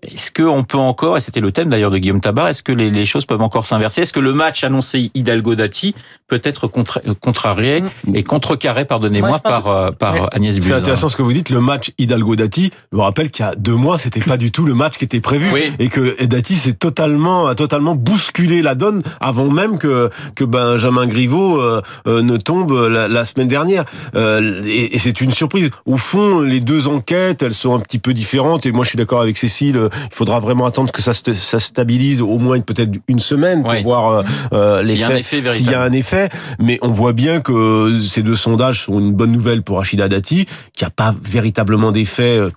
Est-ce 0.03 0.31
qu'on 0.31 0.63
peut 0.63 0.77
encore, 0.77 1.17
et 1.17 1.21
c'était 1.21 1.41
le 1.41 1.51
thème 1.51 1.69
d'ailleurs 1.69 1.91
de 1.91 1.97
Guillaume 1.99 2.21
Tabar, 2.21 2.47
est-ce 2.47 2.63
que 2.63 2.71
les, 2.71 2.89
les, 2.89 3.05
choses 3.05 3.25
peuvent 3.25 3.41
encore 3.41 3.65
s'inverser? 3.65 4.01
Est-ce 4.01 4.13
que 4.13 4.19
le 4.19 4.33
match 4.33 4.63
annoncé 4.63 5.11
Hidalgo-Dati 5.13 5.93
peut 6.31 6.41
être 6.43 6.67
contra 6.67 7.01
contrarié 7.19 7.81
mm. 7.81 8.15
et 8.15 8.23
contrecarré, 8.23 8.85
pardonnez-moi, 8.85 9.39
par, 9.39 9.67
euh, 9.67 9.91
par 9.91 10.29
Agnès 10.33 10.55
Buzyn 10.55 10.75
C'est 10.75 10.79
intéressant 10.79 11.09
ce 11.09 11.17
que 11.17 11.21
vous 11.21 11.33
dites. 11.33 11.49
Le 11.49 11.59
match 11.59 11.91
Hidalgo-Dati, 11.97 12.71
je 12.91 12.95
vous 12.95 13.03
rappelle 13.03 13.29
qu'il 13.29 13.45
y 13.45 13.47
a 13.47 13.55
deux 13.55 13.75
mois, 13.75 13.99
c'était 13.99 14.21
pas 14.21 14.37
du 14.37 14.51
tout 14.51 14.63
le 14.65 14.73
match 14.73 14.97
qui 14.97 15.05
était 15.05 15.19
prévu 15.19 15.51
et 15.77 15.89
que 15.89 16.23
Dati 16.25 16.55
s'est 16.55 16.73
totalement, 16.73 17.47
a 17.47 17.55
totalement 17.55 17.95
bousculé 17.95 18.61
la 18.61 18.75
donne 18.75 19.03
avant 19.19 19.49
même 19.49 19.77
que, 19.77 20.09
que 20.35 20.45
Benjamin 20.45 21.05
Griveaux 21.07 21.59
euh, 21.59 21.81
euh, 22.07 22.21
ne 22.21 22.37
tombe 22.37 22.71
la, 22.71 23.07
la 23.09 23.25
semaine 23.25 23.49
dernière. 23.49 23.85
Euh, 24.15 24.61
et, 24.65 24.95
et 24.95 24.99
c'est 24.99 25.19
une 25.19 25.33
surprise. 25.33 25.69
Au 25.85 25.97
fond, 25.97 26.39
les 26.39 26.61
deux 26.61 26.87
enquêtes, 26.87 27.43
elles 27.43 27.53
sont 27.53 27.75
un 27.75 27.79
petit 27.79 27.99
peu 27.99 28.13
différentes 28.13 28.65
et 28.65 28.71
moi 28.71 28.85
je 28.85 28.89
suis 28.89 28.97
d'accord 28.97 29.21
avec 29.21 29.37
Cécile 29.37 29.89
il 29.93 30.15
faudra 30.15 30.39
vraiment 30.39 30.65
attendre 30.65 30.91
que 30.91 31.01
ça 31.01 31.13
se 31.13 31.33
ça 31.33 31.59
stabilise 31.59 32.21
au 32.21 32.37
moins 32.37 32.59
peut-être 32.61 32.91
une 33.07 33.19
semaine 33.19 33.63
pour 33.63 33.73
voir 33.81 34.09
euh, 34.09 34.23
euh 34.53 34.83
l'effet 34.83 35.21
s'il 35.23 35.69
y 35.69 35.73
a 35.73 35.81
un 35.81 35.91
effet. 35.91 36.20
Mais 36.59 36.79
on 36.81 36.91
voit 36.91 37.13
bien 37.13 37.41
que 37.41 37.99
ces 38.01 38.23
deux 38.23 38.35
sondages 38.35 38.85
sont 38.85 38.99
une 38.99 39.13
bonne 39.13 39.31
nouvelle 39.31 39.63
pour 39.63 39.77
Rachida 39.77 40.07
Dati, 40.07 40.45
qui 40.73 40.85
a 40.85 40.89
pas 40.89 41.15
véritablement 41.23 41.91
d'effet. 41.91 42.39
Euh, 42.39 42.49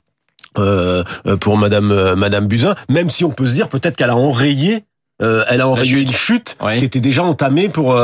euh, 0.57 1.03
pour 1.37 1.59
Madame 1.59 1.91
euh, 1.91 2.15
Madame 2.15 2.47
Buzyn, 2.47 2.77
même 2.89 3.11
si 3.11 3.25
on 3.25 3.31
peut 3.31 3.47
se 3.47 3.55
dire 3.55 3.69
peut-être 3.69 3.97
qu'elle 3.97 4.11
a 4.11 4.17
enrayé 4.17 4.85
euh, 5.21 5.45
elle 5.49 5.61
a 5.61 5.69
enrayé 5.69 6.01
une 6.01 6.09
chute 6.09 6.57
qui 6.79 6.85
était 6.85 7.01
déjà 7.01 7.25
entamée 7.25 7.69
pour 7.69 8.01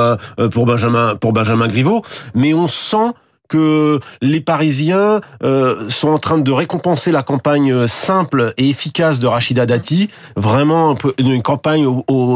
pour 0.50 0.66
Benjamin 0.66 1.14
pour 1.14 1.32
Benjamin 1.32 1.68
Griveaux, 1.68 2.02
mais 2.34 2.52
on 2.52 2.66
sent 2.66 3.12
que 3.50 4.00
les 4.22 4.40
Parisiens 4.40 5.20
euh, 5.42 5.90
sont 5.90 6.08
en 6.08 6.18
train 6.18 6.38
de 6.38 6.52
récompenser 6.52 7.12
la 7.12 7.22
campagne 7.22 7.86
simple 7.86 8.54
et 8.56 8.70
efficace 8.70 9.20
de 9.20 9.26
Rachida 9.26 9.66
Dati, 9.66 10.08
vraiment 10.36 10.90
un 10.90 10.94
peu, 10.94 11.12
une 11.18 11.42
campagne 11.42 11.84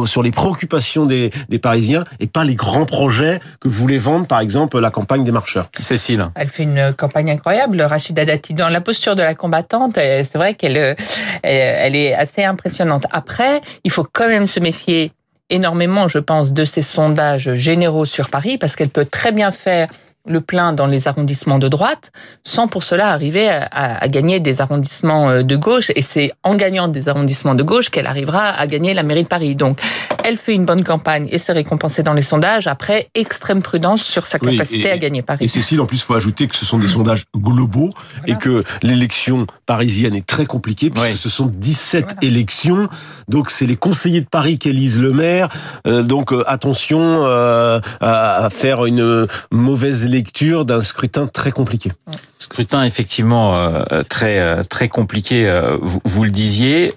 sur 0.04 0.22
les 0.22 0.32
préoccupations 0.32 1.06
des, 1.06 1.30
des, 1.48 1.58
Parisiens 1.58 2.04
et 2.20 2.26
pas 2.26 2.44
les 2.44 2.56
grands 2.56 2.84
projets 2.84 3.40
que 3.60 3.68
voulait 3.68 3.98
vendre 3.98 4.26
par 4.26 4.40
exemple 4.40 4.78
la 4.78 4.90
campagne 4.90 5.24
des 5.24 5.32
marcheurs. 5.32 5.68
Cécile. 5.80 6.28
Elle 6.34 6.48
fait 6.48 6.64
une 6.64 6.92
campagne 6.92 7.30
incroyable, 7.30 7.80
Rachida 7.80 8.24
Dati, 8.24 8.52
dans 8.52 8.68
la 8.68 8.80
posture 8.80 9.14
de 9.14 9.22
la 9.22 9.34
combattante, 9.34 9.92
c'est 9.94 10.34
vrai 10.34 10.54
qu'elle 10.54 10.96
elle 11.42 11.96
est 11.96 12.12
assez 12.14 12.42
impressionnante. 12.42 13.06
Après, 13.12 13.60
il 13.84 13.90
faut 13.90 14.06
quand 14.10 14.28
même 14.28 14.48
se 14.48 14.58
méfier 14.58 15.12
énormément, 15.50 16.08
je 16.08 16.18
pense, 16.18 16.52
de 16.52 16.64
ces 16.64 16.82
sondages 16.82 17.54
généraux 17.54 18.04
sur 18.04 18.28
Paris, 18.28 18.58
parce 18.58 18.76
qu'elle 18.76 18.88
peut 18.88 19.06
très 19.06 19.32
bien 19.32 19.50
faire 19.50 19.88
le 20.26 20.40
plein 20.40 20.72
dans 20.72 20.86
les 20.86 21.06
arrondissements 21.06 21.58
de 21.58 21.68
droite, 21.68 22.10
sans 22.44 22.66
pour 22.66 22.82
cela 22.82 23.10
arriver 23.10 23.48
à, 23.48 24.08
gagner 24.08 24.40
des 24.40 24.60
arrondissements 24.60 25.28
euh, 25.28 25.42
de 25.42 25.56
gauche. 25.56 25.90
Et 25.94 26.02
c'est 26.02 26.30
en 26.42 26.54
gagnant 26.54 26.88
des 26.88 27.08
arrondissements 27.08 27.54
de 27.54 27.62
gauche 27.62 27.90
qu'elle 27.90 28.06
arrivera 28.06 28.48
à 28.48 28.66
gagner 28.66 28.94
la 28.94 29.02
mairie 29.02 29.24
de 29.24 29.28
Paris. 29.28 29.54
Donc, 29.54 29.80
elle 30.24 30.38
fait 30.38 30.54
une 30.54 30.64
bonne 30.64 30.82
campagne 30.82 31.28
et 31.30 31.38
c'est 31.38 31.52
récompensé 31.52 32.02
dans 32.02 32.14
les 32.14 32.22
sondages. 32.22 32.66
Après, 32.66 33.08
extrême 33.14 33.60
prudence 33.60 34.02
sur 34.02 34.24
sa 34.24 34.38
capacité 34.38 34.90
à 34.90 34.96
gagner 34.96 35.20
Paris. 35.20 35.44
Et 35.44 35.48
Cécile, 35.48 35.80
en 35.82 35.86
plus, 35.86 35.98
il 35.98 36.04
faut 36.04 36.14
ajouter 36.14 36.46
que 36.46 36.56
ce 36.56 36.64
sont 36.64 36.78
des 36.78 36.88
sondages 36.88 37.24
globaux 37.36 37.92
et 38.26 38.36
que 38.36 38.64
l'élection 38.82 39.46
parisienne 39.66 40.14
est 40.14 40.26
très 40.26 40.46
compliquée 40.46 40.88
puisque 40.88 41.18
ce 41.18 41.28
sont 41.28 41.46
17 41.46 42.16
élections. 42.22 42.88
Donc, 43.28 43.50
c'est 43.50 43.66
les 43.66 43.76
conseillers 43.76 44.22
de 44.22 44.28
Paris 44.28 44.58
qui 44.58 44.70
élisent 44.70 45.00
le 45.00 45.12
maire. 45.12 45.48
Euh, 45.86 46.02
donc, 46.02 46.32
euh, 46.32 46.44
attention 46.46 47.24
à 47.24 48.48
faire 48.50 48.86
une 48.86 49.26
mauvaise 49.50 50.04
lecture 50.14 50.64
d'un 50.64 50.80
scrutin 50.80 51.26
très 51.26 51.52
compliqué. 51.52 51.90
Scrutin 52.38 52.84
effectivement 52.84 53.56
euh, 53.56 54.02
très 54.08 54.38
euh, 54.38 54.62
très 54.62 54.88
compliqué, 54.88 55.48
euh, 55.48 55.76
vous, 55.80 56.00
vous, 56.04 56.24
le 56.24 56.30
disiez. 56.30 56.92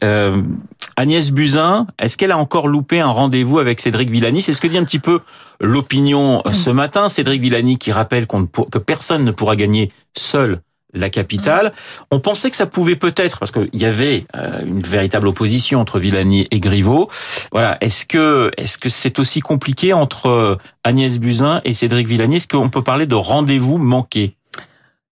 Agnès 1.00 1.32
Buzyn, 1.32 1.86
est-ce 2.00 2.18
qu'elle 2.18 2.32
a 2.32 2.38
encore 2.40 2.68
loupé 2.68 3.00
un 3.00 3.10
rendez-vous 3.10 3.60
avec 3.60 3.80
Cédric 3.82 4.10
Villani? 4.10 4.42
C'est 4.42 4.54
ce 4.54 4.62
que 4.62 4.68
dit 4.68 4.80
un 4.80 4.84
petit 4.84 4.98
peu 4.98 5.20
l'opinion 5.60 6.42
ce 6.52 6.72
matin. 6.72 7.08
Cédric 7.08 7.40
Villani 7.42 7.78
qui 7.78 7.92
rappelle 7.92 8.26
qu'on 8.26 8.48
que 8.48 8.80
personne 8.80 9.24
ne 9.24 9.32
pourra 9.32 9.56
gagner 9.56 9.92
seul 10.18 10.62
la 10.94 11.10
capitale. 11.10 11.74
On 12.12 12.20
pensait 12.20 12.50
que 12.50 12.56
ça 12.56 12.66
pouvait 12.66 12.96
peut-être, 12.96 13.40
parce 13.40 13.52
qu'il 13.52 13.70
y 13.74 13.86
avait 13.86 14.26
euh, 14.36 14.62
une 14.66 14.80
véritable 14.80 15.28
opposition 15.28 15.80
entre 15.80 16.00
Villani 16.00 16.48
et 16.52 16.60
Griveaux. 16.60 17.10
Voilà. 17.52 17.78
Est-ce 17.82 18.06
que 18.06 18.52
est-ce 18.58 18.78
que 18.78 18.90
c'est 18.90 19.20
aussi 19.20 19.42
compliqué 19.42 19.94
entre 19.94 20.58
Agnès 20.84 21.20
Buzyn 21.20 21.62
et 21.66 21.74
Cédric 21.74 22.08
Villani? 22.08 22.38
Est-ce 22.38 22.48
qu'on 22.48 22.70
peut 22.70 22.84
parler 22.84 23.06
de 23.06 23.16
rendez-vous 23.16 23.78
manqué? 23.78 24.36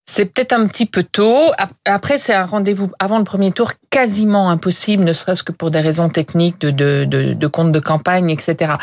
C'est 0.06 0.26
peut-être 0.26 0.54
un 0.54 0.68
petit 0.68 0.86
peu 0.86 1.04
tôt. 1.04 1.52
Après, 1.86 2.18
c'est 2.18 2.34
un 2.34 2.46
rendez-vous 2.46 2.92
avant 3.00 3.18
le 3.18 3.24
premier 3.24 3.52
tour 3.52 3.72
quasiment 3.90 4.50
impossible, 4.50 5.04
ne 5.04 5.14
serait-ce 5.14 5.42
que 5.42 5.52
pour 5.52 5.72
des 5.72 5.80
raisons 5.80 6.10
techniques 6.10 6.60
de, 6.60 6.70
de, 6.70 7.06
de, 7.06 7.34
de 7.34 7.48
compte 7.48 7.72
de 7.72 7.80
campagne, 7.80 8.30
etc. 8.30 8.74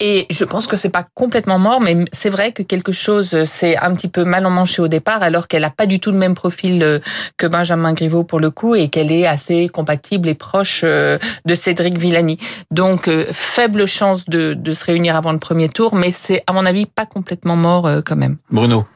Et 0.00 0.26
je 0.30 0.44
pense 0.44 0.66
que 0.66 0.76
c'est 0.76 0.88
pas 0.88 1.06
complètement 1.14 1.58
mort, 1.58 1.80
mais 1.80 1.96
c'est 2.12 2.30
vrai 2.30 2.52
que 2.52 2.62
quelque 2.62 2.92
chose 2.92 3.44
s'est 3.44 3.76
un 3.76 3.94
petit 3.94 4.08
peu 4.08 4.24
mal 4.24 4.46
emmanché 4.46 4.80
au 4.80 4.88
départ, 4.88 5.22
alors 5.22 5.48
qu'elle 5.48 5.64
a 5.64 5.70
pas 5.70 5.86
du 5.86 6.00
tout 6.00 6.12
le 6.12 6.18
même 6.18 6.34
profil 6.34 6.82
euh, 6.82 7.00
que 7.36 7.46
Benjamin 7.46 7.92
Griveaux 7.92 8.24
pour 8.24 8.40
le 8.40 8.50
coup, 8.50 8.74
et 8.74 8.88
qu'elle 8.88 9.10
est 9.10 9.26
assez 9.26 9.68
compatible 9.68 10.28
et 10.28 10.34
proche 10.34 10.82
euh, 10.84 11.18
de 11.44 11.54
Cédric 11.54 11.98
Villani. 11.98 12.38
Donc, 12.70 13.08
euh, 13.08 13.26
faible 13.32 13.86
chance 13.86 14.24
de, 14.26 14.54
de 14.54 14.72
se 14.72 14.84
réunir 14.84 15.16
avant 15.16 15.32
le 15.32 15.38
premier 15.38 15.68
tour, 15.68 15.94
mais 15.94 16.10
c'est 16.10 16.42
à 16.46 16.52
mon 16.52 16.64
avis 16.66 16.86
pas 16.86 17.04
complètement 17.04 17.56
mort 17.56 17.90
quand 18.04 18.16
même. 18.16 18.36
Bruno. 18.50 18.86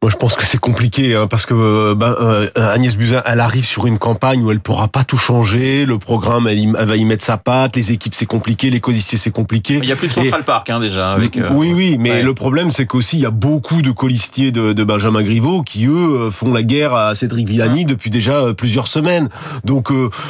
Moi, 0.00 0.12
je 0.12 0.16
pense 0.16 0.36
que 0.36 0.44
c'est 0.44 0.58
compliqué 0.58 1.16
hein, 1.16 1.26
parce 1.26 1.44
que 1.44 1.54
euh, 1.54 1.96
ben, 1.96 2.14
euh, 2.20 2.48
Agnès 2.54 2.96
Buzyn, 2.96 3.20
elle 3.26 3.40
arrive 3.40 3.64
sur 3.64 3.88
une 3.88 3.98
campagne 3.98 4.40
où 4.40 4.52
elle 4.52 4.60
pourra 4.60 4.86
pas 4.86 5.02
tout 5.02 5.18
changer. 5.18 5.86
Le 5.86 5.98
programme, 5.98 6.46
elle, 6.46 6.72
va 6.72 6.94
y 6.94 7.04
mettre 7.04 7.24
sa 7.24 7.36
patte. 7.36 7.74
Les 7.74 7.90
équipes, 7.90 8.14
c'est 8.14 8.24
compliqué. 8.24 8.70
Les 8.70 8.78
colistiers, 8.78 9.18
c'est 9.18 9.32
compliqué. 9.32 9.80
Il 9.82 9.88
y 9.88 9.90
a 9.90 9.96
plus 9.96 10.06
de 10.06 10.12
Central 10.12 10.44
Park 10.44 10.70
hein, 10.70 10.78
déjà. 10.78 11.10
Avec, 11.10 11.36
euh, 11.36 11.48
oui, 11.50 11.72
oui, 11.74 11.96
mais 11.98 12.22
le 12.22 12.32
problème, 12.32 12.70
c'est 12.70 12.86
qu'aussi 12.86 13.16
il 13.16 13.22
y 13.22 13.26
a 13.26 13.32
beaucoup 13.32 13.82
de 13.82 13.90
colistiers 13.90 14.52
de, 14.52 14.72
de, 14.72 14.84
Benjamin 14.84 15.24
Griveaux 15.24 15.62
qui 15.62 15.86
eux 15.86 16.30
font 16.30 16.52
la 16.52 16.62
guerre 16.62 16.94
à 16.94 17.16
Cédric 17.16 17.48
Villani 17.48 17.84
depuis 17.84 18.10
déjà 18.10 18.54
plusieurs 18.56 18.86
semaines. 18.86 19.28
Donc 19.64 19.88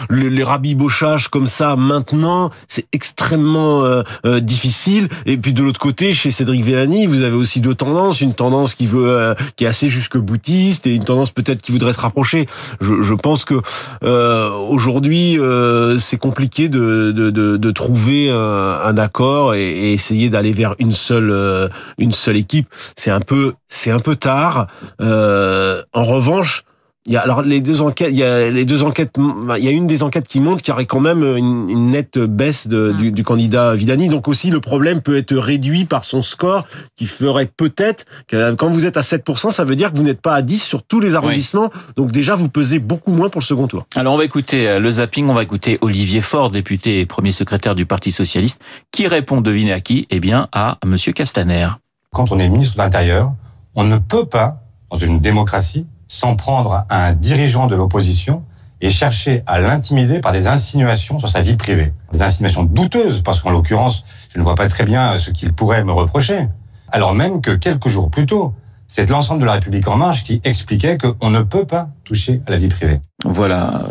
les, 0.09 0.31
les 0.31 0.45
rabibochages 0.45 1.29
comme 1.29 1.47
ça 1.47 1.77
maintenant, 1.77 2.49
c'est 2.69 2.87
extrêmement 2.93 3.85
difficile. 4.25 5.09
Et 5.27 5.37
puis 5.37 5.53
de 5.53 5.63
l'autre 5.63 5.79
côté, 5.79 6.15
chez 6.15 6.31
Cédric 6.31 6.63
Villani, 6.65 7.05
vous 7.05 7.21
avez 7.21 7.37
aussi 7.37 7.61
deux 7.61 7.75
tendances. 7.75 8.23
Une 8.23 8.33
tendance 8.33 8.75
qui 8.75 8.87
veut 8.87 9.35
qui 9.59 9.65
est 9.65 9.69
assez 9.69 9.89
jusque 9.89 10.17
boutiste 10.17 10.87
et 10.87 10.95
une 10.95 11.05
tendance 11.05 11.33
peut-être 11.33 11.61
qui 11.61 11.73
voudrait 11.73 11.93
se 11.93 12.01
rapprocher. 12.01 12.47
Je, 12.81 13.15
pense 13.15 13.45
que 13.45 13.61
euh, 14.05 14.51
aujourd'hui 14.51 15.39
euh, 15.39 15.99
c'est 15.99 16.17
compliqué 16.17 16.69
de, 16.69 17.11
de, 17.11 17.71
trouver 17.73 18.31
un, 18.31 18.79
un, 18.85 18.97
accord 18.97 19.55
et, 19.55 19.69
et 19.69 19.93
essayer 19.93 20.31
d'aller 20.31 20.53
vers 20.53 20.77
une 20.79 20.93
seule 20.93 21.31
euh, 21.31 21.69
une 21.99 22.13
seule 22.13 22.37
équipe. 22.37 22.69
C'est 22.95 23.11
un 23.11 23.21
peu 23.21 23.55
c'est 23.69 23.91
un 23.91 23.99
peu 23.99 24.15
tard. 24.15 24.69
Euh, 25.01 25.83
en 25.93 26.05
revanche, 26.05 26.65
il 27.09 27.15
y 27.15 27.17
a, 27.17 27.21
alors 27.21 27.41
les 27.41 27.61
deux 27.61 27.81
enquêtes, 27.81 28.11
il 28.11 28.19
y 28.19 28.23
a 28.23 28.51
les 28.51 28.67
deux 28.67 28.83
enquêtes, 28.83 29.13
il 29.17 29.65
y 29.65 29.69
a 29.69 29.71
une 29.71 29.87
des 29.87 30.03
enquêtes 30.03 30.29
qui 30.29 30.41
montre 30.41 30.63
qu'il 30.63 30.73
y 30.73 30.75
aurait 30.75 30.85
quand 30.85 31.01
même 31.01 31.23
une, 31.23 31.71
une 31.71 31.91
nette 31.91 32.19
baisse 32.19 32.69
de, 32.69 32.93
du, 32.93 33.11
du, 33.11 33.25
candidat 33.25 33.75
Vidani. 33.75 34.09
Donc 34.09 34.29
aussi 34.29 34.51
le 34.51 34.61
problème 34.61 35.01
peut 35.01 35.17
être 35.17 35.35
réduit 35.35 35.87
par 35.87 36.05
son 36.05 36.23
score, 36.23 36.67
qui 36.97 37.07
ferait 37.07 37.47
peut-être 37.47 38.05
que 38.27 38.53
quand 38.55 38.69
vous 38.69 38.85
êtes 38.85 38.99
à 38.99 39.01
7%, 39.01 39.51
ça 39.51 39.65
veut 39.65 39.75
dire 39.75 39.91
que 39.91 39.97
vous 39.97 40.03
n'êtes 40.03 40.21
pas 40.21 40.35
à 40.35 40.43
10 40.43 40.63
sur 40.63 40.83
tous 40.83 41.01
les 41.01 41.15
arrondissements. 41.15 41.71
Oui. 41.75 41.81
Donc 41.97 42.13
déjà 42.13 42.35
vous 42.35 42.51
pesez 42.51 42.79
beaucoup 42.79 43.13
moins 43.13 43.31
pour 43.31 43.41
le 43.41 43.47
second 43.47 43.67
tour. 43.69 43.87
Alors 43.97 44.13
on 44.13 44.19
va 44.19 44.25
écouter 44.25 44.69
euh, 44.69 44.79
le 44.79 44.91
zapping, 44.91 45.29
on 45.29 45.35
va 45.35 45.43
écouter 45.43 45.79
Olivier 45.81 46.21
Faure, 46.21 46.51
député 46.51 47.01
et 47.01 47.07
premier 47.07 47.33
secrétaire 47.33 47.75
du 47.75 47.87
Parti 47.87 48.13
socialiste, 48.13 48.61
qui 48.93 49.07
répond, 49.07 49.41
devinez 49.41 49.73
à 49.73 49.81
qui? 49.81 50.07
Eh 50.11 50.21
bien 50.21 50.49
à 50.53 50.77
Monsieur 50.85 51.13
Castaner. 51.13 51.69
Quand 52.13 52.33
on 52.33 52.39
est 52.39 52.49
ministre 52.49 52.77
de 52.77 52.83
l'Intérieur, 52.83 53.33
on 53.75 53.85
ne 53.85 53.97
peut 53.97 54.27
pas, 54.27 54.63
dans 54.91 54.99
une 54.99 55.21
démocratie, 55.21 55.87
s'en 56.09 56.35
prendre 56.37 56.85
à 56.89 57.07
un 57.07 57.13
dirigeant 57.13 57.67
de 57.67 57.77
l'opposition 57.77 58.43
et 58.81 58.91
chercher 58.91 59.43
à 59.47 59.61
l'intimider 59.61 60.21
par 60.21 60.33
des 60.33 60.47
insinuations 60.47 61.19
sur 61.19 61.29
sa 61.29 61.43
vie 61.43 61.57
privée. 61.57 61.93
Des 62.13 62.23
insinuations 62.23 62.65
douteuses, 62.65 63.23
parce 63.23 63.41
qu'en 63.41 63.51
l'occurrence, 63.51 64.05
je 64.33 64.39
ne 64.39 64.45
vois 64.45 64.55
pas 64.55 64.69
très 64.69 64.85
bien 64.85 65.19
ce 65.19 65.31
qu'il 65.31 65.53
pourrait 65.53 65.85
me 65.85 65.93
reprocher. 65.93 66.49
Alors 66.91 67.15
même 67.15 67.41
que 67.41 67.51
quelques 67.51 67.89
jours 67.89 68.11
plus 68.11 68.27
tôt, 68.27 68.55
c'est 68.87 69.11
l'ensemble 69.11 69.41
de 69.41 69.45
la 69.45 69.53
République 69.53 69.87
en 69.89 69.97
marche 69.97 70.25
qui 70.25 70.41
expliquait 70.45 70.97
qu'on 70.97 71.31
ne 71.31 71.43
peut 71.43 71.67
pas 71.67 71.91
toucher 72.05 72.41
à 72.47 72.53
la 72.53 72.57
vie 72.57 72.69
privée. 72.69 73.01
Voilà, 73.25 73.83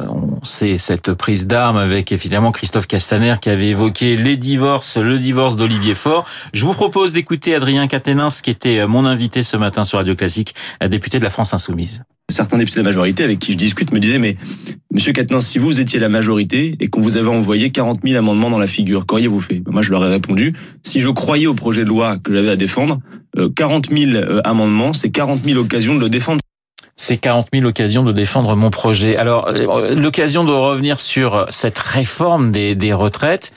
sait 0.48 0.80
cette 0.80 1.14
prise 1.14 1.46
d'armes 1.46 1.78
avec 1.78 2.12
évidemment 2.12 2.52
Christophe 2.52 2.88
Castaner 2.88 3.36
qui 3.40 3.50
avait 3.50 3.68
évoqué 3.68 4.16
les 4.16 4.38
divorces, 4.38 4.98
le 4.98 5.20
divorce 5.20 5.56
d'Olivier 5.56 5.94
Faure. 5.94 6.26
Je 6.54 6.66
vous 6.66 6.74
propose 6.74 7.14
d'écouter 7.14 7.54
Adrien 7.54 7.88
Caténins 7.88 8.30
qui 8.42 8.50
était 8.50 8.88
mon 8.88 9.06
invité 9.06 9.44
ce 9.44 9.58
matin 9.58 9.84
sur 9.84 10.00
Radio 10.00 10.16
Classique, 10.16 10.56
député 10.90 11.20
de 11.20 11.24
la 11.24 11.30
France 11.30 11.54
Insoumise. 11.54 12.02
Certains 12.30 12.58
députés 12.58 12.78
de 12.78 12.84
la 12.84 12.90
majorité 12.90 13.24
avec 13.24 13.40
qui 13.40 13.52
je 13.52 13.58
discute 13.58 13.92
me 13.92 14.00
disaient 14.00 14.20
mais 14.20 14.38
Monsieur 14.92 15.14
Caténins, 15.14 15.42
si 15.42 15.60
vous 15.60 15.80
étiez 15.80 16.00
la 16.00 16.10
majorité 16.10 16.76
et 16.80 16.88
qu'on 16.88 17.02
vous 17.02 17.18
avait 17.18 17.30
envoyé 17.30 17.70
40 17.72 18.00
000 18.04 18.18
amendements 18.18 18.50
dans 18.50 18.60
la 18.60 18.68
figure, 18.68 19.06
qu'auriez-vous 19.06 19.42
fait? 19.42 19.62
Moi 19.68 19.82
je 19.82 19.92
leur 19.92 20.04
ai 20.06 20.10
répondu 20.10 20.54
si 20.84 21.00
je 21.00 21.10
croyais 21.10 21.48
au 21.48 21.54
projet 21.54 21.84
de 21.84 21.90
loi 21.90 22.18
que 22.18 22.34
j'avais 22.34 22.50
à 22.50 22.56
défendre, 22.56 23.00
40 23.56 23.90
000 23.92 24.40
amendements, 24.44 24.94
c'est 24.94 25.12
40 25.12 25.44
000 25.44 25.60
occasions 25.60 25.96
de 25.96 26.00
le 26.00 26.10
défendre. 26.10 26.42
C'est 26.98 27.18
40 27.18 27.48
000 27.54 27.66
occasions 27.66 28.04
de 28.04 28.12
défendre 28.12 28.56
mon 28.56 28.70
projet. 28.70 29.16
Alors, 29.18 29.52
l'occasion 29.52 30.44
de 30.44 30.52
revenir 30.52 31.00
sur 31.00 31.46
cette 31.50 31.78
réforme 31.80 32.52
des, 32.52 32.76
des 32.76 32.92
retraites, 32.92 33.54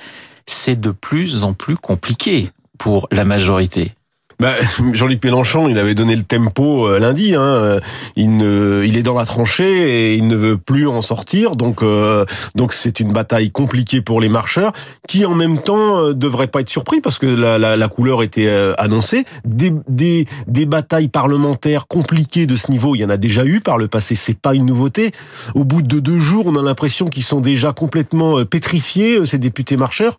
c'est 0.46 0.78
de 0.78 0.90
plus 0.90 1.42
en 1.42 1.54
plus 1.54 1.76
compliqué 1.76 2.50
pour 2.78 3.08
la 3.10 3.24
majorité. 3.24 3.92
Bah, 4.40 4.54
Jean-Luc 4.94 5.22
Mélenchon, 5.22 5.68
il 5.68 5.78
avait 5.78 5.94
donné 5.94 6.16
le 6.16 6.22
tempo 6.22 6.88
euh, 6.88 6.98
lundi. 6.98 7.34
Hein. 7.34 7.78
Il, 8.16 8.36
ne, 8.36 8.82
il 8.86 8.96
est 8.96 9.02
dans 9.02 9.14
la 9.14 9.26
tranchée 9.26 10.12
et 10.12 10.14
il 10.14 10.26
ne 10.26 10.36
veut 10.36 10.56
plus 10.56 10.88
en 10.88 11.02
sortir. 11.02 11.56
Donc, 11.56 11.82
euh, 11.82 12.24
donc 12.54 12.72
c'est 12.72 13.00
une 13.00 13.12
bataille 13.12 13.50
compliquée 13.50 14.00
pour 14.00 14.20
les 14.20 14.28
marcheurs, 14.28 14.72
qui 15.06 15.26
en 15.26 15.34
même 15.34 15.62
temps 15.62 15.98
euh, 15.98 16.14
devraient 16.14 16.46
pas 16.46 16.60
être 16.60 16.68
surpris 16.68 17.00
parce 17.00 17.18
que 17.18 17.26
la, 17.26 17.58
la, 17.58 17.76
la 17.76 17.88
couleur 17.88 18.22
était 18.22 18.46
euh, 18.46 18.72
annoncée. 18.78 19.26
Des, 19.44 19.72
des, 19.88 20.26
des 20.46 20.66
batailles 20.66 21.08
parlementaires 21.08 21.86
compliquées 21.86 22.46
de 22.46 22.56
ce 22.56 22.70
niveau, 22.70 22.94
il 22.94 23.00
y 23.00 23.04
en 23.04 23.10
a 23.10 23.18
déjà 23.18 23.44
eu 23.44 23.60
par 23.60 23.76
le 23.76 23.88
passé. 23.88 24.14
C'est 24.14 24.38
pas 24.38 24.54
une 24.54 24.66
nouveauté. 24.66 25.12
Au 25.54 25.64
bout 25.64 25.82
de 25.82 26.00
deux 26.00 26.18
jours, 26.18 26.46
on 26.46 26.56
a 26.56 26.62
l'impression 26.62 27.08
qu'ils 27.08 27.24
sont 27.24 27.40
déjà 27.40 27.72
complètement 27.72 28.44
pétrifiés 28.44 29.24
ces 29.26 29.38
députés 29.38 29.76
marcheurs. 29.76 30.18